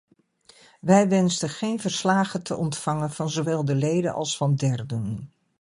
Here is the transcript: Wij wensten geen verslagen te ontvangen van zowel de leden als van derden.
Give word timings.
Wij 0.81 1.09
wensten 1.09 1.49
geen 1.49 1.79
verslagen 1.79 2.43
te 2.43 2.55
ontvangen 2.55 3.11
van 3.11 3.29
zowel 3.29 3.65
de 3.65 3.75
leden 3.75 4.13
als 4.13 4.37
van 4.37 4.55
derden. 4.55 5.33